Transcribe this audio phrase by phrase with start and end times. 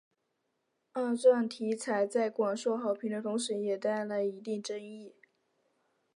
[0.93, 5.13] 二战题材在广受好评的同时也带来一定争议。